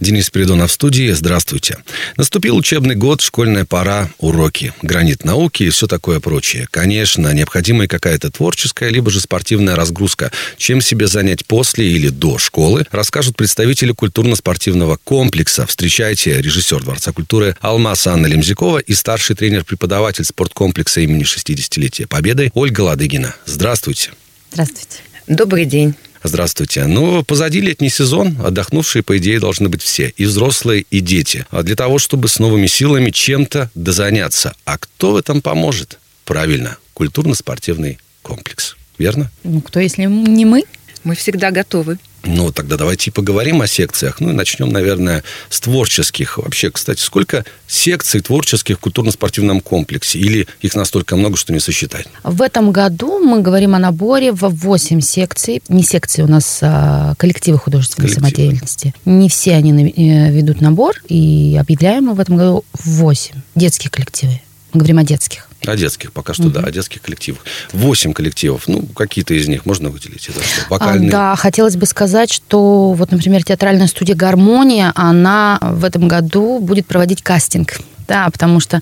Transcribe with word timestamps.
Денис 0.00 0.30
Придонов 0.30 0.70
в 0.70 0.74
студии. 0.74 1.10
Здравствуйте. 1.12 1.76
Наступил 2.16 2.56
учебный 2.56 2.94
год, 2.94 3.20
школьная 3.20 3.64
пора, 3.64 4.10
уроки, 4.18 4.72
гранит 4.82 5.24
науки 5.24 5.64
и 5.64 5.70
все 5.70 5.86
такое 5.86 6.20
прочее. 6.20 6.66
Конечно, 6.70 7.32
необходима 7.32 7.84
и 7.84 7.86
какая-то 7.86 8.30
творческая, 8.30 8.88
либо 8.88 9.10
же 9.10 9.20
спортивная 9.20 9.76
разгрузка. 9.76 10.32
Чем 10.56 10.80
себе 10.80 11.06
занять 11.06 11.44
после 11.44 11.86
или 11.86 12.08
до 12.08 12.38
школы, 12.38 12.86
расскажут 12.90 13.36
представители 13.36 13.92
культурно-спортивного 13.92 14.98
комплекса. 15.04 15.66
Встречайте 15.66 16.40
режиссер 16.40 16.82
Дворца 16.82 17.12
культуры 17.12 17.56
Алмаз 17.60 18.06
Анна 18.06 18.26
Лемзякова 18.26 18.78
и 18.78 18.94
старший 18.94 19.36
тренер-преподаватель 19.36 20.24
спорткомплекса 20.24 21.02
имени 21.02 21.24
60-летия 21.24 22.06
Победы 22.06 22.50
Ольга 22.54 22.80
Ладыгина. 22.80 23.34
Здравствуйте. 23.44 24.12
Здравствуйте. 24.50 24.98
Добрый 25.26 25.64
день. 25.64 25.94
Здравствуйте. 26.22 26.86
Ну, 26.86 27.24
позади 27.24 27.60
летний 27.60 27.88
сезон, 27.88 28.36
отдохнувшие, 28.44 29.02
по 29.02 29.16
идее, 29.16 29.40
должны 29.40 29.68
быть 29.68 29.82
все, 29.82 30.12
и 30.16 30.24
взрослые, 30.26 30.84
и 30.90 31.00
дети. 31.00 31.46
А 31.50 31.62
для 31.62 31.76
того, 31.76 31.98
чтобы 31.98 32.28
с 32.28 32.38
новыми 32.38 32.66
силами 32.66 33.10
чем-то 33.10 33.70
дозаняться. 33.74 34.54
А 34.64 34.76
кто 34.76 35.12
в 35.12 35.16
этом 35.16 35.40
поможет? 35.40 35.98
Правильно, 36.24 36.76
культурно-спортивный 36.94 37.98
комплекс. 38.22 38.76
Верно? 38.98 39.30
Ну, 39.44 39.62
кто, 39.62 39.80
если 39.80 40.04
не 40.04 40.44
мы? 40.44 40.64
Мы 41.04 41.14
всегда 41.14 41.50
готовы. 41.50 41.98
Ну, 42.24 42.52
тогда 42.52 42.76
давайте 42.76 43.10
поговорим 43.10 43.62
о 43.62 43.66
секциях. 43.66 44.20
Ну, 44.20 44.30
и 44.30 44.32
начнем, 44.32 44.68
наверное, 44.68 45.24
с 45.48 45.60
творческих. 45.60 46.38
Вообще, 46.38 46.70
кстати, 46.70 47.00
сколько 47.00 47.44
секций 47.66 48.20
творческих 48.20 48.76
в 48.76 48.80
культурно-спортивном 48.80 49.60
комплексе? 49.60 50.18
Или 50.18 50.46
их 50.60 50.74
настолько 50.74 51.16
много, 51.16 51.36
что 51.36 51.52
не 51.52 51.60
сосчитать? 51.60 52.06
В 52.22 52.42
этом 52.42 52.72
году 52.72 53.18
мы 53.18 53.40
говорим 53.40 53.74
о 53.74 53.78
наборе 53.78 54.32
в 54.32 54.48
8 54.48 55.00
секций. 55.00 55.62
Не 55.68 55.82
секции 55.82 56.22
у 56.22 56.28
нас, 56.28 56.58
а 56.62 57.14
коллективы 57.16 57.58
художественной 57.58 58.08
коллективы. 58.08 58.28
самодеятельности. 58.28 58.94
Не 59.04 59.28
все 59.28 59.54
они 59.54 59.72
э, 59.72 60.30
ведут 60.30 60.60
набор, 60.60 60.96
и 61.08 61.56
объявляем 61.58 62.04
мы 62.04 62.14
в 62.14 62.20
этом 62.20 62.36
году 62.36 62.64
8 62.74 63.34
детские 63.54 63.90
коллективы. 63.90 64.40
Мы 64.72 64.78
говорим 64.78 64.98
о 64.98 65.04
детских. 65.04 65.49
О 65.66 65.76
детских, 65.76 66.12
пока 66.12 66.32
что, 66.32 66.44
угу. 66.44 66.50
да, 66.50 66.60
о 66.60 66.70
детских 66.70 67.02
коллективах. 67.02 67.40
Восемь 67.72 68.12
коллективов, 68.12 68.66
ну, 68.66 68.82
какие-то 68.82 69.34
из 69.34 69.46
них 69.48 69.66
можно 69.66 69.90
выделить? 69.90 70.28
Это 70.28 70.42
что, 70.42 70.62
вокальные? 70.70 71.10
А, 71.10 71.12
да, 71.12 71.36
хотелось 71.36 71.76
бы 71.76 71.86
сказать, 71.86 72.32
что 72.32 72.92
вот, 72.92 73.10
например, 73.10 73.44
театральная 73.44 73.86
студия 73.86 74.14
«Гармония», 74.14 74.92
она 74.94 75.58
в 75.60 75.84
этом 75.84 76.08
году 76.08 76.60
будет 76.60 76.86
проводить 76.86 77.22
кастинг 77.22 77.80
да, 78.10 78.28
потому 78.28 78.58
что 78.58 78.80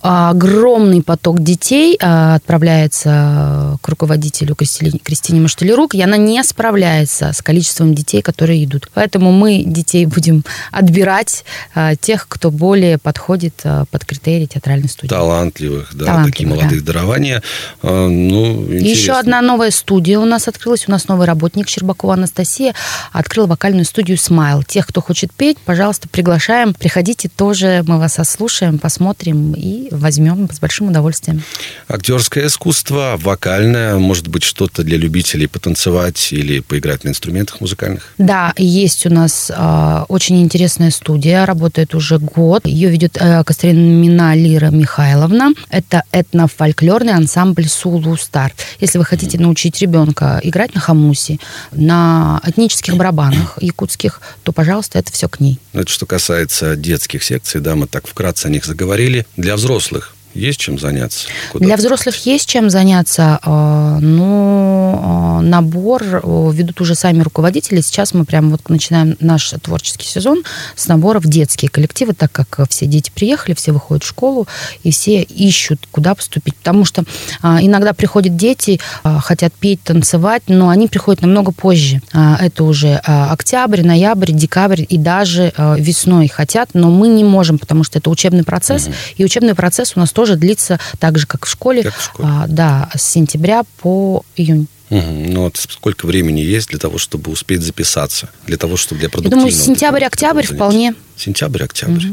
огромный 0.00 1.02
поток 1.02 1.40
детей 1.40 1.98
а, 2.00 2.36
отправляется 2.36 3.76
к 3.82 3.88
руководителю 3.88 4.54
Кристине, 4.54 4.98
Кристине 5.04 5.42
Маштелерук, 5.42 5.94
и 5.94 6.00
она 6.00 6.16
не 6.16 6.42
справляется 6.42 7.34
с 7.34 7.42
количеством 7.42 7.94
детей, 7.94 8.22
которые 8.22 8.64
идут. 8.64 8.90
Поэтому 8.94 9.32
мы 9.32 9.64
детей 9.66 10.06
будем 10.06 10.44
отбирать 10.72 11.44
а, 11.74 11.94
тех, 11.94 12.26
кто 12.26 12.50
более 12.50 12.96
подходит 12.96 13.60
а, 13.64 13.84
под 13.90 14.06
критерии 14.06 14.46
театральной 14.46 14.88
студии. 14.88 15.10
Талантливых, 15.10 15.90
да, 15.94 16.06
Талантливых, 16.06 16.32
такие 16.32 16.48
молодые 16.48 16.80
да. 16.80 16.86
дарования. 16.86 17.42
Ну, 17.82 18.66
Еще 18.70 19.12
одна 19.12 19.42
новая 19.42 19.72
студия 19.72 20.18
у 20.18 20.24
нас 20.24 20.48
открылась. 20.48 20.88
У 20.88 20.90
нас 20.90 21.06
новый 21.06 21.26
работник 21.26 21.68
Щербакова 21.68 22.14
Анастасия 22.14 22.74
открыла 23.12 23.46
вокальную 23.46 23.84
студию 23.84 24.16
«Смайл». 24.16 24.62
Тех, 24.62 24.86
кто 24.86 25.02
хочет 25.02 25.34
петь, 25.34 25.58
пожалуйста, 25.58 26.08
приглашаем. 26.08 26.72
Приходите 26.72 27.28
тоже, 27.28 27.84
мы 27.86 27.98
вас 27.98 28.18
ослушаем 28.18 28.69
послушаем, 28.78 29.00
посмотрим 29.00 29.54
и 29.54 29.88
возьмем 29.90 30.48
с 30.52 30.60
большим 30.60 30.88
удовольствием. 30.88 31.42
Актерское 31.88 32.46
искусство, 32.46 33.16
вокальное, 33.18 33.96
может 33.98 34.28
быть, 34.28 34.42
что-то 34.42 34.82
для 34.82 34.98
любителей 34.98 35.46
потанцевать 35.46 36.32
или 36.32 36.60
поиграть 36.60 37.04
на 37.04 37.08
инструментах 37.08 37.60
музыкальных? 37.60 38.12
Да, 38.18 38.52
есть 38.56 39.06
у 39.06 39.10
нас 39.10 39.50
э, 39.50 40.04
очень 40.08 40.42
интересная 40.42 40.90
студия, 40.90 41.46
работает 41.46 41.94
уже 41.94 42.18
год. 42.18 42.66
Ее 42.66 42.90
ведет 42.90 43.16
э, 43.20 43.42
Кострина 43.44 44.34
Лира 44.34 44.70
Михайловна. 44.70 45.52
Это 45.70 46.02
этнофольклорный 46.12 47.14
ансамбль 47.14 47.68
Сулу 47.68 48.16
Стар. 48.16 48.52
Если 48.80 48.98
вы 48.98 49.04
хотите 49.04 49.38
научить 49.38 49.80
ребенка 49.80 50.40
играть 50.42 50.74
на 50.74 50.80
хамусе, 50.80 51.38
на 51.72 52.40
этнических 52.44 52.96
барабанах 52.96 53.58
якутских, 53.62 54.20
то, 54.42 54.52
пожалуйста, 54.52 54.98
это 54.98 55.10
все 55.12 55.28
к 55.28 55.40
ней. 55.40 55.58
Ну, 55.72 55.80
это 55.80 55.90
что 55.90 56.06
касается 56.06 56.76
детских 56.76 57.22
секций, 57.22 57.60
да, 57.60 57.74
мы 57.74 57.86
так 57.86 58.06
вкратце 58.06 58.46
о 58.46 58.50
них 58.50 58.59
заговорили. 58.64 59.26
Для 59.36 59.56
взрослых 59.56 60.14
есть 60.34 60.60
чем 60.60 60.78
заняться? 60.78 61.28
Куда 61.50 61.64
Для 61.64 61.76
взрослых 61.76 62.26
есть 62.26 62.48
чем 62.48 62.70
заняться, 62.70 63.40
а, 63.42 63.98
но 64.00 65.38
а, 65.40 65.42
набор 65.42 66.02
ведут 66.04 66.80
уже 66.80 66.94
сами 66.94 67.22
руководители. 67.22 67.80
Сейчас 67.80 68.14
мы 68.14 68.24
прямо 68.24 68.50
вот 68.50 68.68
начинаем 68.68 69.16
наш 69.20 69.50
творческий 69.62 70.06
сезон 70.06 70.42
с 70.76 70.86
набора 70.86 71.18
в 71.18 71.26
детские 71.26 71.68
коллективы, 71.68 72.14
так 72.14 72.30
как 72.32 72.68
все 72.70 72.86
дети 72.86 73.10
приехали, 73.14 73.54
все 73.54 73.72
выходят 73.72 74.04
в 74.04 74.06
школу, 74.06 74.46
и 74.84 74.92
все 74.92 75.22
ищут, 75.22 75.80
куда 75.90 76.14
поступить. 76.14 76.54
Потому 76.56 76.84
что 76.84 77.04
а, 77.42 77.58
иногда 77.60 77.92
приходят 77.92 78.36
дети, 78.36 78.80
хотят 79.02 79.52
петь, 79.54 79.82
танцевать, 79.82 80.44
но 80.46 80.68
они 80.68 80.86
приходят 80.86 81.22
намного 81.22 81.52
позже. 81.52 82.00
Это 82.12 82.64
уже 82.64 82.96
октябрь, 82.96 83.82
ноябрь, 83.82 84.32
декабрь 84.32 84.84
и 84.88 84.96
даже 84.96 85.52
весной 85.76 86.28
хотят, 86.28 86.70
но 86.74 86.90
мы 86.90 87.08
не 87.08 87.24
можем, 87.24 87.58
потому 87.58 87.84
что 87.84 87.98
это 87.98 88.10
учебный 88.10 88.44
процесс, 88.44 88.86
угу. 88.86 88.94
и 89.16 89.24
учебный 89.24 89.54
процесс 89.54 89.92
у 89.96 90.00
нас 90.00 90.12
тоже 90.12 90.19
длится 90.36 90.78
так 90.98 91.18
же, 91.18 91.26
как 91.26 91.46
в 91.46 91.50
школе. 91.50 91.82
Как 91.82 91.96
в 91.96 92.04
школе. 92.04 92.28
А, 92.30 92.46
да, 92.48 92.90
с 92.94 93.02
сентября 93.02 93.62
по 93.80 94.24
июнь. 94.36 94.66
Угу. 94.90 95.00
Ну 95.02 95.42
вот 95.42 95.56
сколько 95.56 96.06
времени 96.06 96.40
есть 96.40 96.68
для 96.68 96.78
того, 96.78 96.98
чтобы 96.98 97.30
успеть 97.30 97.62
записаться, 97.62 98.28
для 98.46 98.56
того, 98.56 98.76
чтобы 98.76 99.00
для 99.00 99.08
продуктивного... 99.08 99.48
Я 99.48 99.52
думаю, 99.52 99.66
сентябрь-октябрь 99.66 100.46
вполне. 100.46 100.94
Сентябрь-октябрь. 101.16 102.06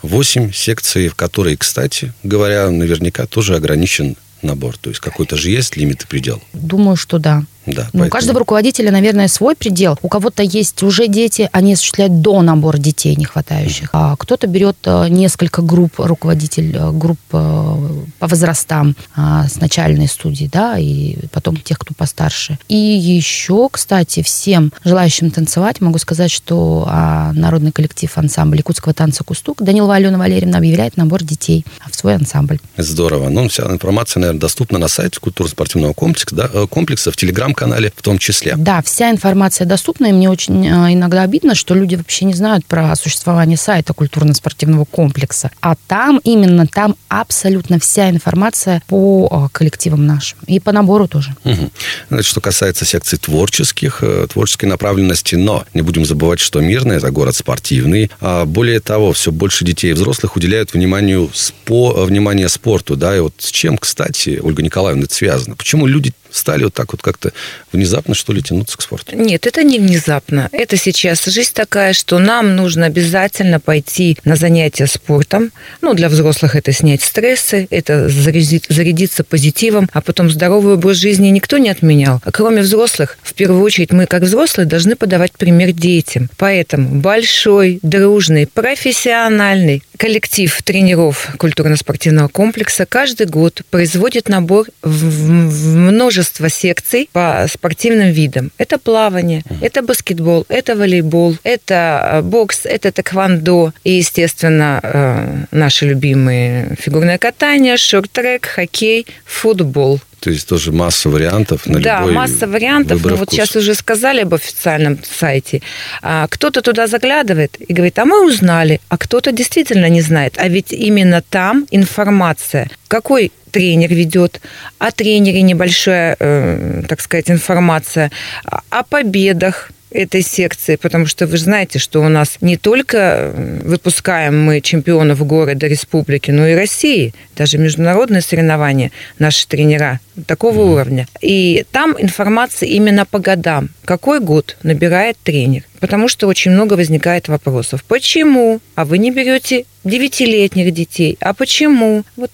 Восемь 0.00 0.46
угу. 0.46 0.52
секций, 0.52 1.08
в 1.08 1.14
которые, 1.14 1.56
кстати 1.56 2.14
говоря, 2.22 2.70
наверняка 2.70 3.26
тоже 3.26 3.54
ограничен 3.54 4.16
набор. 4.40 4.76
То 4.78 4.90
есть 4.90 5.00
какой-то 5.00 5.36
же 5.36 5.50
есть 5.50 5.76
лимит 5.76 6.02
и 6.02 6.06
предел? 6.06 6.42
Думаю, 6.52 6.96
что 6.96 7.18
да. 7.18 7.44
Да, 7.66 7.88
ну, 7.92 8.06
У 8.06 8.08
каждого 8.08 8.40
руководителя, 8.40 8.90
наверное, 8.90 9.28
свой 9.28 9.54
предел. 9.54 9.98
У 10.02 10.08
кого-то 10.08 10.42
есть 10.42 10.82
уже 10.82 11.06
дети, 11.06 11.48
они 11.52 11.74
осуществляют 11.74 12.20
до 12.20 12.42
набора 12.42 12.78
детей 12.78 13.14
не 13.16 13.24
хватающих. 13.24 13.90
А 13.92 14.16
кто-то 14.16 14.46
берет 14.46 14.76
э, 14.84 15.08
несколько 15.08 15.62
групп, 15.62 15.94
руководитель 15.98 16.76
э, 16.76 16.90
групп 16.90 17.20
э, 17.32 17.72
по 18.18 18.26
возрастам 18.26 18.96
а, 19.14 19.46
с 19.48 19.56
начальной 19.56 20.08
студии, 20.08 20.48
да, 20.52 20.78
и 20.78 21.16
потом 21.32 21.56
тех, 21.56 21.78
кто 21.78 21.94
постарше. 21.94 22.58
И 22.68 22.76
еще, 22.76 23.68
кстати, 23.70 24.22
всем 24.22 24.72
желающим 24.84 25.30
танцевать 25.30 25.80
могу 25.80 25.98
сказать, 25.98 26.30
что 26.30 26.84
а, 26.88 27.32
народный 27.32 27.72
коллектив 27.72 28.10
ансамбля 28.16 28.58
якутского 28.58 28.94
танца 28.94 29.24
«Кустук» 29.24 29.62
Данилова 29.62 29.96
Алена 29.96 30.18
Валерьевна 30.18 30.58
объявляет 30.58 30.96
набор 30.96 31.22
детей 31.22 31.64
в 31.90 31.96
свой 31.96 32.16
ансамбль. 32.16 32.58
Здорово. 32.76 33.28
Ну, 33.28 33.48
вся 33.48 33.64
информация, 33.64 34.20
наверное, 34.20 34.40
доступна 34.40 34.78
на 34.78 34.88
сайте 34.88 35.20
культурно-спортивного 35.20 35.92
комплекса, 35.92 36.34
да, 36.34 36.48
комплекса 36.66 37.10
в 37.10 37.16
Телеграм 37.16 37.51
телеграм-канале 37.52 37.92
в 37.94 38.02
том 38.02 38.18
числе. 38.18 38.54
Да, 38.56 38.82
вся 38.82 39.10
информация 39.10 39.66
доступна, 39.66 40.06
и 40.06 40.12
мне 40.12 40.30
очень 40.30 40.66
э, 40.66 40.92
иногда 40.92 41.22
обидно, 41.22 41.54
что 41.54 41.74
люди 41.74 41.94
вообще 41.94 42.24
не 42.24 42.34
знают 42.34 42.64
про 42.66 42.94
существование 42.96 43.56
сайта 43.56 43.92
культурно-спортивного 43.92 44.84
комплекса. 44.84 45.50
А 45.60 45.74
там, 45.86 46.20
именно 46.24 46.66
там 46.66 46.96
абсолютно 47.08 47.78
вся 47.78 48.10
информация 48.10 48.82
по 48.86 49.28
э, 49.30 49.48
коллективам 49.52 50.06
нашим. 50.06 50.38
И 50.46 50.60
по 50.60 50.72
набору 50.72 51.08
тоже. 51.08 51.34
Угу. 51.44 51.70
Значит, 52.08 52.30
что 52.30 52.40
касается 52.40 52.84
секций 52.84 53.18
творческих, 53.18 53.98
э, 54.02 54.26
творческой 54.32 54.66
направленности, 54.66 55.36
но 55.36 55.64
не 55.74 55.82
будем 55.82 56.04
забывать, 56.04 56.40
что 56.40 56.60
Мирный– 56.60 56.96
это 56.98 57.10
город 57.10 57.36
спортивный. 57.36 58.10
А 58.20 58.44
более 58.44 58.80
того, 58.80 59.12
все 59.12 59.30
больше 59.30 59.64
детей 59.64 59.90
и 59.90 59.94
взрослых 59.94 60.36
уделяют 60.36 60.72
вниманию, 60.72 61.30
спо, 61.32 62.04
внимание 62.04 62.48
спорту. 62.48 62.96
Да? 62.96 63.16
И 63.16 63.20
вот 63.20 63.34
с 63.38 63.50
чем, 63.50 63.78
кстати, 63.78 64.40
Ольга 64.42 64.62
Николаевна, 64.62 65.04
это 65.04 65.14
связано? 65.14 65.56
Почему 65.56 65.86
люди 65.86 66.12
стали 66.32 66.64
вот 66.64 66.74
так 66.74 66.92
вот 66.92 67.02
как-то 67.02 67.32
внезапно, 67.72 68.14
что 68.14 68.32
ли, 68.32 68.42
тянуться 68.42 68.76
к 68.76 68.82
спорту? 68.82 69.14
Нет, 69.16 69.46
это 69.46 69.62
не 69.62 69.78
внезапно. 69.78 70.48
Это 70.52 70.76
сейчас 70.76 71.24
жизнь 71.26 71.52
такая, 71.54 71.92
что 71.92 72.18
нам 72.18 72.56
нужно 72.56 72.86
обязательно 72.86 73.60
пойти 73.60 74.18
на 74.24 74.36
занятия 74.36 74.86
спортом. 74.86 75.52
Ну, 75.80 75.94
для 75.94 76.08
взрослых 76.08 76.56
это 76.56 76.72
снять 76.72 77.02
стрессы, 77.02 77.66
это 77.70 78.08
зарядить, 78.08 78.66
зарядиться 78.68 79.24
позитивом, 79.24 79.88
а 79.92 80.00
потом 80.00 80.30
здоровый 80.30 80.74
образ 80.74 80.96
жизни 80.96 81.28
никто 81.28 81.58
не 81.58 81.68
отменял. 81.70 82.20
Кроме 82.32 82.62
взрослых, 82.62 83.18
в 83.22 83.34
первую 83.34 83.62
очередь 83.62 83.92
мы, 83.92 84.06
как 84.06 84.22
взрослые, 84.22 84.66
должны 84.66 84.96
подавать 84.96 85.32
пример 85.32 85.72
детям. 85.72 86.30
Поэтому 86.38 87.00
большой, 87.00 87.78
дружный, 87.82 88.46
профессиональный 88.46 89.82
коллектив 89.96 90.62
тренеров 90.62 91.28
культурно-спортивного 91.38 92.28
комплекса 92.28 92.86
каждый 92.86 93.26
год 93.26 93.62
производит 93.70 94.28
набор 94.28 94.66
в 94.82 95.28
множество 95.76 96.21
множество 96.22 96.48
секций 96.48 97.08
по 97.12 97.46
спортивным 97.52 98.12
видам. 98.12 98.50
Это 98.58 98.78
плавание, 98.78 99.42
это 99.60 99.82
баскетбол, 99.82 100.44
это 100.48 100.76
волейбол, 100.76 101.36
это 101.42 101.74
э, 102.12 102.22
бокс, 102.22 102.60
это 102.64 102.92
тэквондо 102.92 103.72
и, 103.82 103.92
естественно, 103.92 104.80
э, 104.82 105.44
наши 105.50 105.86
любимые 105.86 106.76
фигурное 106.78 107.18
катание, 107.18 107.76
шорт-трек, 107.76 108.46
хоккей, 108.46 109.06
футбол. 109.24 110.00
То 110.22 110.30
есть 110.30 110.46
тоже 110.48 110.70
масса 110.70 111.08
вариантов 111.10 111.66
на 111.66 111.80
да, 111.80 111.98
любой 111.98 112.12
масса 112.14 112.46
вариантов. 112.46 112.98
выбор 112.98 113.12
Ну, 113.12 113.16
вот 113.18 113.28
вкуса. 113.28 113.42
сейчас 113.46 113.56
уже 113.56 113.74
сказали 113.74 114.20
об 114.22 114.32
официальном 114.34 114.98
сайте. 115.02 115.62
А, 116.00 116.28
кто-то 116.28 116.62
туда 116.62 116.86
заглядывает 116.86 117.56
и 117.60 117.72
говорит, 117.72 117.98
а 117.98 118.04
мы 118.04 118.24
узнали, 118.24 118.80
а 118.88 118.98
кто-то 118.98 119.32
действительно 119.32 119.88
не 119.88 120.00
знает. 120.00 120.34
А 120.38 120.46
ведь 120.46 120.72
именно 120.72 121.22
там 121.28 121.66
информация, 121.72 122.70
какой 122.86 123.32
тренер 123.50 123.92
ведет, 123.92 124.40
о 124.78 124.92
тренере 124.92 125.42
небольшая, 125.42 126.16
э, 126.20 126.82
так 126.88 127.00
сказать, 127.00 127.28
информация, 127.28 128.12
о- 128.44 128.60
о 128.70 128.82
победах, 128.84 129.70
этой 129.92 130.22
секции, 130.22 130.76
потому 130.76 131.06
что 131.06 131.26
вы 131.26 131.36
же 131.36 131.44
знаете, 131.44 131.78
что 131.78 132.00
у 132.00 132.08
нас 132.08 132.38
не 132.40 132.56
только 132.56 133.32
выпускаем 133.34 134.42
мы 134.42 134.60
чемпионов 134.60 135.24
города, 135.26 135.66
республики, 135.66 136.30
но 136.30 136.46
и 136.46 136.54
России, 136.54 137.14
даже 137.36 137.58
международные 137.58 138.22
соревнования, 138.22 138.90
наши 139.18 139.46
тренера 139.46 140.00
такого 140.26 140.60
уровня. 140.60 141.06
И 141.20 141.64
там 141.72 141.96
информация 141.98 142.68
именно 142.68 143.06
по 143.06 143.18
годам. 143.18 143.70
Какой 143.84 144.20
год 144.20 144.56
набирает 144.62 145.16
тренер? 145.22 145.64
Потому 145.80 146.08
что 146.08 146.26
очень 146.26 146.52
много 146.52 146.74
возникает 146.74 147.28
вопросов. 147.28 147.84
Почему? 147.84 148.60
А 148.74 148.84
вы 148.84 148.98
не 148.98 149.10
берете 149.10 149.64
девятилетних 149.84 150.72
детей? 150.72 151.16
А 151.20 151.34
почему? 151.34 152.04
Вот 152.16 152.30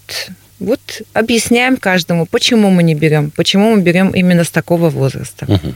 вот 0.59 0.79
объясняем 1.13 1.77
каждому, 1.77 2.25
почему 2.25 2.69
мы 2.69 2.83
не 2.83 2.95
берем, 2.95 3.31
почему 3.31 3.75
мы 3.75 3.81
берем 3.81 4.11
именно 4.11 4.43
с 4.43 4.49
такого 4.49 4.89
возраста. 4.89 5.45
Мгм. 5.47 5.75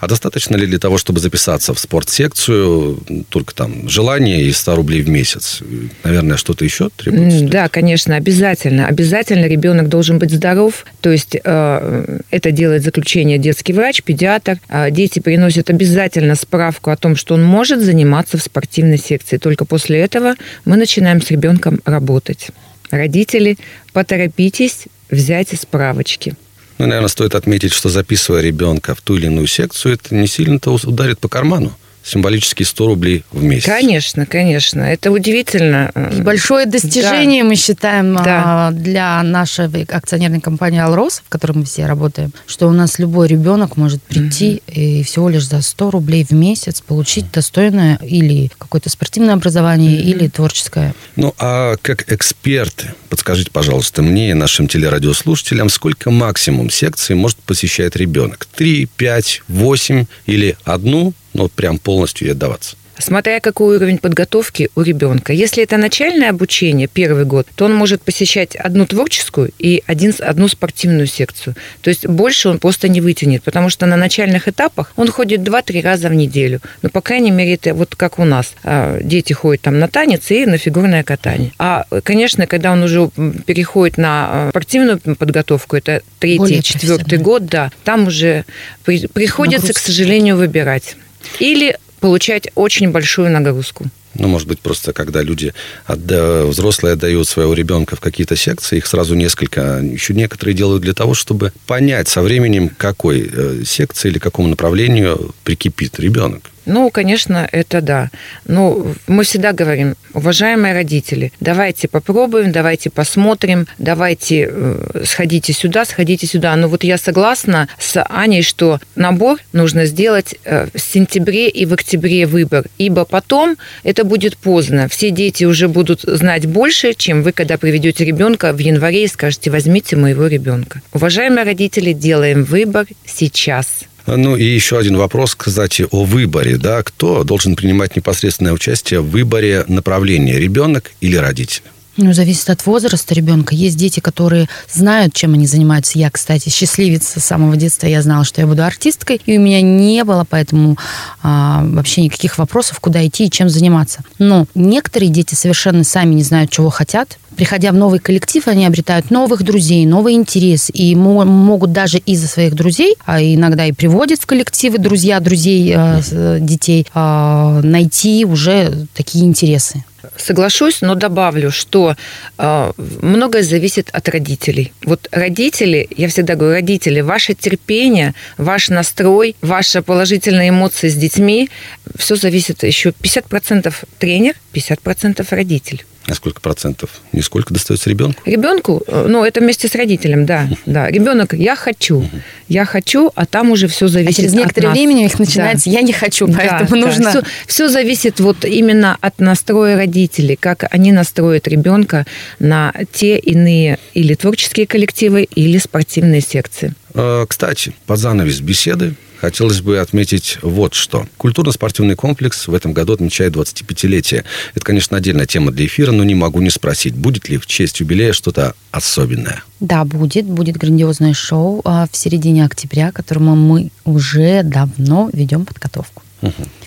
А 0.00 0.06
достаточно 0.06 0.56
ли 0.56 0.66
для 0.66 0.78
того, 0.78 0.98
чтобы 0.98 1.20
записаться 1.20 1.72
в 1.72 1.78
спортсекцию, 1.78 3.00
только 3.30 3.54
там 3.54 3.88
желание 3.88 4.42
и 4.42 4.52
100 4.52 4.76
рублей 4.76 5.02
в 5.02 5.08
месяц? 5.08 5.62
Наверное, 6.04 6.36
что-то 6.36 6.64
еще 6.64 6.90
требуется? 6.90 7.44
Да, 7.44 7.68
конечно, 7.68 8.16
обязательно. 8.16 8.86
Обязательно 8.86 9.46
ребенок 9.46 9.88
должен 9.88 10.18
быть 10.18 10.30
здоров. 10.30 10.84
То 11.00 11.10
есть 11.10 11.36
э, 11.42 12.18
это 12.30 12.50
делает 12.50 12.82
заключение 12.82 13.38
детский 13.38 13.72
врач, 13.72 14.02
педиатр. 14.02 14.58
А 14.68 14.90
Дети 14.90 15.20
приносят 15.20 15.70
обязательно 15.70 16.34
справку 16.34 16.90
о 16.90 16.96
том, 16.96 17.16
что 17.16 17.34
он 17.34 17.44
может 17.44 17.80
заниматься 17.80 18.36
в 18.36 18.42
спортивной 18.42 18.98
секции. 18.98 19.38
Только 19.38 19.64
после 19.64 20.00
этого 20.00 20.34
мы 20.64 20.76
начинаем 20.76 21.22
с 21.22 21.30
ребенком 21.30 21.80
работать. 21.84 22.50
Родители, 22.90 23.58
поторопитесь 23.92 24.86
взять 25.10 25.48
справочки. 25.60 26.34
Ну, 26.78 26.86
наверное, 26.86 27.08
стоит 27.08 27.34
отметить, 27.34 27.72
что 27.72 27.88
записывая 27.88 28.40
ребенка 28.40 28.94
в 28.94 29.00
ту 29.00 29.16
или 29.16 29.26
иную 29.26 29.46
секцию, 29.46 29.94
это 29.94 30.14
не 30.14 30.26
сильно-то 30.26 30.72
ударит 30.72 31.18
по 31.18 31.28
карману. 31.28 31.76
Символически 32.08 32.62
100 32.62 32.86
рублей 32.86 33.24
в 33.32 33.42
месяц. 33.42 33.66
Конечно, 33.66 34.24
конечно. 34.24 34.80
Это 34.80 35.10
удивительно. 35.10 35.92
И 36.16 36.22
большое 36.22 36.64
достижение 36.66 37.44
мы 37.44 37.54
считаем 37.54 38.14
Да. 38.16 38.68
а, 38.68 38.70
для 38.70 39.22
нашей 39.22 39.66
акционерной 39.84 40.40
компании 40.40 40.80
«Алрос», 40.80 41.22
в 41.26 41.28
которой 41.28 41.52
мы 41.52 41.64
все 41.64 41.84
работаем, 41.86 42.32
что 42.46 42.66
у 42.68 42.72
нас 42.72 42.98
любой 42.98 43.28
ребенок 43.28 43.76
может 43.76 44.02
прийти 44.02 44.62
и 44.66 45.02
всего 45.02 45.28
лишь 45.28 45.46
за 45.46 45.60
100 45.60 45.90
рублей 45.90 46.24
в 46.24 46.32
месяц 46.32 46.80
получить 46.80 47.30
достойное 47.30 47.98
или 48.02 48.50
какое-то 48.58 48.88
спортивное 48.88 49.34
образование, 49.34 50.00
или 50.00 50.28
творческое. 50.28 50.94
Ну, 51.16 51.34
а 51.38 51.76
как 51.82 52.10
эксперты, 52.12 52.92
подскажите, 53.10 53.50
пожалуйста, 53.52 54.02
мне 54.02 54.30
и 54.30 54.34
нашим 54.34 54.66
телерадиослушателям, 54.68 55.68
сколько 55.68 56.10
максимум 56.10 56.70
секций 56.70 57.14
может 57.16 57.36
посещать 57.38 57.96
ребенок? 57.96 58.46
Три, 58.56 58.86
пять, 58.96 59.42
восемь 59.48 60.06
или 60.26 60.56
одну? 60.64 61.12
Ну, 61.38 61.44
вот 61.44 61.52
прям 61.52 61.78
полностью 61.78 62.26
и 62.26 62.30
отдаваться. 62.32 62.76
Смотря 62.98 63.38
какой 63.38 63.76
уровень 63.76 63.98
подготовки 63.98 64.70
у 64.74 64.82
ребенка. 64.82 65.32
Если 65.32 65.62
это 65.62 65.76
начальное 65.76 66.30
обучение, 66.30 66.88
первый 66.88 67.24
год, 67.24 67.46
то 67.54 67.66
он 67.66 67.74
может 67.74 68.02
посещать 68.02 68.56
одну 68.56 68.86
творческую 68.86 69.52
и 69.56 69.84
один, 69.86 70.12
одну 70.18 70.48
спортивную 70.48 71.06
секцию. 71.06 71.54
То 71.80 71.90
есть 71.90 72.06
больше 72.08 72.48
он 72.48 72.58
просто 72.58 72.88
не 72.88 73.00
вытянет, 73.00 73.44
потому 73.44 73.70
что 73.70 73.86
на 73.86 73.96
начальных 73.96 74.48
этапах 74.48 74.92
он 74.96 75.08
ходит 75.12 75.42
2-3 75.42 75.80
раза 75.80 76.08
в 76.08 76.14
неделю. 76.14 76.60
Ну, 76.82 76.90
по 76.90 77.00
крайней 77.00 77.30
мере, 77.30 77.54
это 77.54 77.72
вот 77.72 77.94
как 77.94 78.18
у 78.18 78.24
нас. 78.24 78.52
А, 78.64 78.98
Дети 79.00 79.32
ходят 79.32 79.62
там 79.62 79.78
на 79.78 79.86
танец 79.86 80.28
и 80.32 80.44
на 80.44 80.58
фигурное 80.58 81.04
катание. 81.04 81.52
А, 81.58 81.84
конечно, 82.02 82.48
когда 82.48 82.72
он 82.72 82.82
уже 82.82 83.10
переходит 83.46 83.96
на 83.96 84.28
а, 84.28 84.50
спортивную 84.50 84.98
подготовку, 84.98 85.76
это 85.76 86.02
третий, 86.18 86.38
Более 86.38 86.62
четвертый 86.62 87.18
год, 87.18 87.46
да, 87.46 87.70
там 87.84 88.08
уже 88.08 88.44
при- 88.84 89.06
приходится, 89.06 89.72
к 89.72 89.78
сожалению, 89.78 90.36
выбирать. 90.36 90.96
Или 91.38 91.76
получать 92.00 92.48
очень 92.54 92.90
большую 92.90 93.30
нагрузку. 93.30 93.86
Ну, 94.14 94.26
может 94.26 94.48
быть, 94.48 94.58
просто 94.60 94.92
когда 94.92 95.22
люди, 95.22 95.52
отда- 95.86 96.46
взрослые 96.46 96.94
отдают 96.94 97.28
своего 97.28 97.54
ребенка 97.54 97.94
в 97.94 98.00
какие-то 98.00 98.36
секции, 98.36 98.78
их 98.78 98.86
сразу 98.86 99.14
несколько, 99.14 99.78
еще 99.78 100.14
некоторые 100.14 100.54
делают 100.54 100.82
для 100.82 100.94
того, 100.94 101.14
чтобы 101.14 101.52
понять 101.66 102.08
со 102.08 102.20
временем, 102.22 102.68
какой 102.68 103.30
э, 103.32 103.62
секции 103.64 104.08
или 104.08 104.18
какому 104.18 104.48
направлению 104.48 105.34
прикипит 105.44 106.00
ребенок. 106.00 106.42
Ну, 106.68 106.90
конечно, 106.90 107.48
это 107.50 107.80
да. 107.80 108.10
Но 108.46 108.94
мы 109.06 109.24
всегда 109.24 109.52
говорим, 109.52 109.94
уважаемые 110.12 110.74
родители, 110.74 111.32
давайте 111.40 111.88
попробуем, 111.88 112.52
давайте 112.52 112.90
посмотрим, 112.90 113.66
давайте 113.78 114.48
э, 114.50 115.02
сходите 115.06 115.54
сюда, 115.54 115.86
сходите 115.86 116.26
сюда. 116.26 116.54
Но 116.56 116.68
вот 116.68 116.84
я 116.84 116.98
согласна 116.98 117.68
с 117.78 118.04
Аней, 118.10 118.42
что 118.42 118.80
набор 118.96 119.38
нужно 119.54 119.86
сделать 119.86 120.34
э, 120.44 120.68
в 120.74 120.78
сентябре 120.78 121.48
и 121.48 121.64
в 121.64 121.72
октябре 121.72 122.26
выбор, 122.26 122.66
ибо 122.76 123.06
потом 123.06 123.56
это 123.82 124.04
будет 124.04 124.36
поздно. 124.36 124.88
Все 124.90 125.10
дети 125.10 125.44
уже 125.44 125.68
будут 125.68 126.02
знать 126.02 126.44
больше, 126.44 126.92
чем 126.92 127.22
вы, 127.22 127.32
когда 127.32 127.56
приведете 127.56 128.04
ребенка 128.04 128.52
в 128.52 128.58
январе 128.58 129.04
и 129.04 129.08
скажете, 129.08 129.50
возьмите 129.50 129.96
моего 129.96 130.26
ребенка. 130.26 130.82
Уважаемые 130.92 131.46
родители, 131.46 131.94
делаем 131.94 132.44
выбор 132.44 132.86
сейчас. 133.06 133.84
Ну 134.16 134.36
и 134.36 134.44
еще 134.44 134.78
один 134.78 134.96
вопрос, 134.96 135.34
кстати, 135.34 135.86
о 135.90 136.04
выборе. 136.04 136.56
Да? 136.56 136.82
Кто 136.82 137.24
должен 137.24 137.56
принимать 137.56 137.94
непосредственное 137.96 138.52
участие 138.52 139.00
в 139.00 139.10
выборе 139.10 139.64
направления, 139.68 140.38
ребенок 140.38 140.92
или 141.00 141.16
родитель? 141.16 141.62
Ну, 142.00 142.12
зависит 142.12 142.48
от 142.48 142.64
возраста 142.64 143.12
ребенка. 143.12 143.56
Есть 143.56 143.76
дети, 143.76 143.98
которые 143.98 144.48
знают, 144.72 145.14
чем 145.14 145.34
они 145.34 145.48
занимаются. 145.48 145.98
Я, 145.98 146.10
кстати, 146.10 146.48
счастливица 146.48 147.18
с 147.18 147.24
самого 147.24 147.56
детства. 147.56 147.88
Я 147.88 148.02
знала, 148.02 148.24
что 148.24 148.40
я 148.40 148.46
буду 148.46 148.64
артисткой, 148.64 149.20
и 149.26 149.36
у 149.36 149.40
меня 149.40 149.60
не 149.62 150.04
было 150.04 150.24
поэтому 150.28 150.78
а, 151.24 151.64
вообще 151.64 152.02
никаких 152.02 152.38
вопросов, 152.38 152.78
куда 152.78 153.04
идти 153.04 153.26
и 153.26 153.30
чем 153.30 153.48
заниматься. 153.48 154.04
Но 154.20 154.46
некоторые 154.54 155.08
дети 155.10 155.34
совершенно 155.34 155.82
сами 155.82 156.14
не 156.14 156.22
знают, 156.22 156.52
чего 156.52 156.70
хотят. 156.70 157.18
Приходя 157.34 157.72
в 157.72 157.74
новый 157.74 157.98
коллектив, 157.98 158.46
они 158.46 158.64
обретают 158.64 159.10
новых 159.10 159.42
друзей, 159.42 159.84
новый 159.84 160.14
интерес, 160.14 160.70
и 160.72 160.94
мо- 160.94 161.24
могут 161.24 161.72
даже 161.72 161.98
из-за 161.98 162.28
своих 162.28 162.54
друзей, 162.54 162.94
а 163.06 163.20
иногда 163.20 163.66
и 163.66 163.72
приводят 163.72 164.20
в 164.20 164.26
коллективы 164.26 164.78
друзья 164.78 165.18
друзей 165.18 165.72
э, 165.76 166.00
э, 166.10 166.38
детей, 166.40 166.86
а, 166.94 167.60
найти 167.62 168.24
уже 168.24 168.86
такие 168.94 169.24
интересы. 169.24 169.84
Соглашусь, 170.16 170.80
но 170.80 170.94
добавлю, 170.94 171.50
что 171.50 171.96
э, 172.38 172.72
многое 172.76 173.42
зависит 173.42 173.90
от 173.92 174.08
родителей. 174.08 174.72
Вот 174.84 175.08
родители, 175.10 175.88
я 175.96 176.08
всегда 176.08 176.34
говорю, 176.34 176.54
родители, 176.54 177.00
ваше 177.00 177.34
терпение, 177.34 178.14
ваш 178.36 178.68
настрой, 178.68 179.36
ваши 179.42 179.82
положительные 179.82 180.50
эмоции 180.50 180.88
с 180.88 180.94
детьми, 180.94 181.50
все 181.96 182.16
зависит 182.16 182.62
еще 182.62 182.90
50% 182.90 183.72
тренер, 183.98 184.34
50% 184.52 185.26
родитель. 185.30 185.84
На 186.08 186.14
сколько 186.14 186.40
процентов? 186.40 186.88
Не 187.12 187.20
сколько 187.20 187.52
достается 187.52 187.90
ребенку? 187.90 188.22
Ребенку, 188.24 188.82
э, 188.86 189.06
ну, 189.08 189.24
это 189.24 189.40
вместе 189.40 189.68
с 189.68 189.74
родителем, 189.74 190.24
да, 190.24 190.48
да. 190.64 190.88
Ребенок, 190.90 191.34
я 191.34 191.54
хочу, 191.54 192.08
я 192.48 192.64
хочу, 192.64 193.12
а 193.14 193.26
там 193.26 193.50
уже 193.50 193.68
все 193.68 193.86
А 193.86 193.88
зависит 193.88 194.16
через 194.16 194.32
от 194.32 194.38
некоторое 194.38 194.68
нас. 194.68 194.76
время 194.78 194.94
у 194.94 194.98
них 195.00 195.18
начинается 195.18 195.68
«я 195.68 195.82
не 195.82 195.92
хочу», 195.92 196.26
поэтому 196.26 196.80
нужно... 196.80 197.22
Все, 197.46 197.68
зависит 197.68 198.20
вот 198.20 198.46
именно 198.46 198.96
от 199.02 199.18
настроя 199.18 199.76
родителей, 199.76 200.36
как 200.36 200.64
они 200.70 200.92
настроят 200.92 201.46
ребенка 201.46 202.06
на 202.38 202.72
те 202.90 203.18
иные 203.18 203.78
или 203.92 204.14
творческие 204.14 204.66
коллективы, 204.66 205.24
или 205.24 205.58
спортивные 205.58 206.22
секции. 206.22 206.74
Э, 206.94 207.26
Кстати, 207.28 207.74
под 207.86 207.98
занавес 207.98 208.40
беседы 208.40 208.94
хотелось 209.20 209.60
бы 209.60 209.78
отметить 209.78 210.38
вот 210.42 210.74
что. 210.74 211.06
Культурно-спортивный 211.16 211.96
комплекс 211.96 212.48
в 212.48 212.54
этом 212.54 212.72
году 212.72 212.94
отмечает 212.94 213.34
25-летие. 213.34 214.24
Это, 214.54 214.64
конечно, 214.64 214.96
отдельная 214.96 215.26
тема 215.26 215.52
для 215.52 215.66
эфира, 215.66 215.92
но 215.92 216.04
не 216.04 216.14
могу 216.14 216.40
не 216.40 216.50
спросить, 216.50 216.94
будет 216.94 217.28
ли 217.28 217.38
в 217.38 217.46
честь 217.46 217.80
юбилея 217.80 218.12
что-то 218.12 218.54
особенное. 218.70 219.42
Да, 219.60 219.84
будет. 219.84 220.26
Будет 220.26 220.56
грандиозное 220.56 221.14
шоу 221.14 221.62
а, 221.64 221.86
в 221.90 221.96
середине 221.96 222.44
октября, 222.44 222.92
к 222.92 222.96
которому 222.96 223.34
мы 223.34 223.70
уже 223.84 224.42
давно 224.42 225.10
ведем 225.12 225.44
подготовку. 225.44 226.02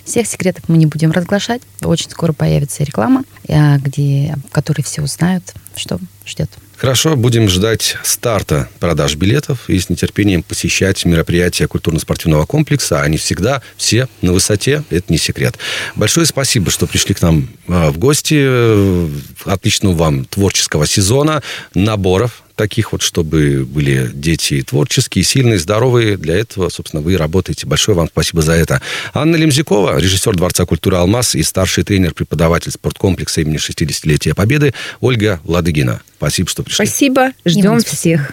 Всех 0.04 0.26
секретов 0.26 0.64
мы 0.68 0.78
не 0.78 0.86
будем 0.86 1.12
разглашать. 1.12 1.62
Очень 1.82 2.10
скоро 2.10 2.32
появится 2.32 2.82
реклама, 2.84 3.24
э, 3.46 3.78
где, 3.78 4.34
в 4.48 4.52
которой 4.52 4.82
все 4.82 5.02
узнают, 5.02 5.54
что 5.76 5.98
ждет. 6.26 6.50
Хорошо, 6.76 7.14
будем 7.14 7.48
ждать 7.48 7.96
старта 8.02 8.68
продаж 8.80 9.14
билетов 9.14 9.68
и 9.68 9.78
с 9.78 9.88
нетерпением 9.88 10.42
посещать 10.42 11.04
мероприятия 11.04 11.68
культурно-спортивного 11.68 12.44
комплекса. 12.44 13.02
Они 13.02 13.18
всегда 13.18 13.62
все 13.76 14.08
на 14.20 14.32
высоте, 14.32 14.82
это 14.90 15.12
не 15.12 15.18
секрет. 15.18 15.56
Большое 15.94 16.26
спасибо, 16.26 16.70
что 16.70 16.86
пришли 16.86 17.14
к 17.14 17.22
нам 17.22 17.48
а, 17.68 17.92
в 17.92 17.98
гости. 17.98 19.48
Отличного 19.48 19.94
вам 19.94 20.24
творческого 20.24 20.86
сезона, 20.86 21.42
наборов 21.74 22.42
таких 22.62 22.92
вот, 22.92 23.02
чтобы 23.02 23.66
были 23.66 24.08
дети 24.14 24.62
творческие, 24.62 25.24
сильные, 25.24 25.58
здоровые. 25.58 26.16
Для 26.16 26.36
этого, 26.36 26.68
собственно, 26.68 27.02
вы 27.02 27.16
работаете. 27.16 27.66
Большое 27.66 27.96
вам 27.96 28.06
спасибо 28.06 28.40
за 28.40 28.52
это. 28.52 28.80
Анна 29.12 29.34
Лемзякова, 29.34 29.98
режиссер 29.98 30.36
Дворца 30.36 30.64
культуры 30.64 30.98
«Алмаз» 30.98 31.34
и 31.34 31.42
старший 31.42 31.82
тренер-преподаватель 31.82 32.70
спорткомплекса 32.70 33.40
имени 33.40 33.58
60-летия 33.58 34.34
Победы 34.34 34.74
Ольга 35.00 35.40
Ладыгина. 35.44 36.02
Спасибо, 36.18 36.48
что 36.48 36.62
пришли. 36.62 36.86
Спасибо. 36.86 37.32
Ждем 37.44 37.80
всех. 37.80 38.32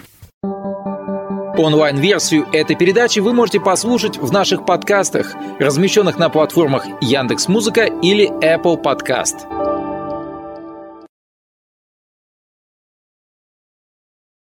Онлайн-версию 1.58 2.48
этой 2.54 2.76
передачи 2.76 3.20
вы 3.20 3.34
можете 3.34 3.60
послушать 3.60 4.18
в 4.18 4.32
наших 4.32 4.66
подкастах, 4.66 5.34
размещенных 5.60 6.20
на 6.20 6.30
платформах 6.30 6.86
Яндекс.Музыка 7.02 7.86
или 8.04 8.30
Apple 8.44 8.82
Podcast. 8.82 9.79